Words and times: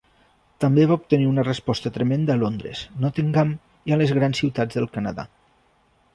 També 0.63 0.85
va 0.91 0.95
obtenir 0.99 1.27
una 1.31 1.43
resposta 1.47 1.91
tremenda 1.97 2.33
a 2.35 2.39
Londres, 2.45 2.81
Nottingham 3.05 3.53
i 3.91 3.95
a 3.95 4.01
les 4.05 4.17
grans 4.21 4.43
ciutats 4.45 4.81
del 4.81 4.91
Canadà. 4.99 5.29